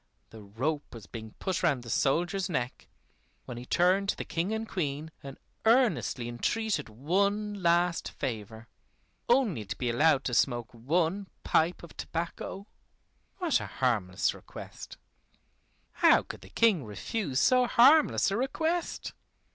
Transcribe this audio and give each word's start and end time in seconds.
The 0.31 0.41
rope 0.41 0.95
was 0.95 1.05
being 1.05 1.33
put 1.37 1.61
round 1.61 1.83
the 1.83 1.89
soldier's 1.91 2.49
neck, 2.49 2.87
when 3.45 3.57
he 3.57 3.67
turned 3.67 4.09
to 4.09 4.15
the 4.15 4.25
King 4.25 4.51
and 4.51 4.67
Queen 4.67 5.11
and 5.21 5.37
earnestly 5.63 6.27
entreated 6.27 6.89
one 6.89 7.61
last 7.61 8.09
favor 8.09 8.67
only 9.29 9.63
to 9.63 9.75
be 9.77 9.91
allowed 9.91 10.23
to 10.23 10.33
smoke 10.33 10.73
one 10.73 11.27
pipe 11.43 11.83
of 11.83 11.95
tobacco. 11.95 12.65
What 13.37 13.59
a 13.59 13.67
harmless 13.67 14.33
request! 14.33 14.97
How 15.91 16.23
could 16.23 16.41
the 16.41 16.49
King 16.49 16.83
refuse 16.83 17.39
so 17.39 17.67
harmless 17.67 18.31
a 18.31 18.37
request? 18.37 19.13